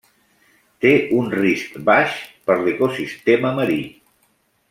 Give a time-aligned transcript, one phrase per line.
[0.85, 2.15] Té un risc baix
[2.49, 3.79] per l'ecosistema marí.